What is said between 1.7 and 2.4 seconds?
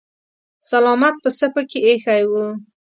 ايښی و.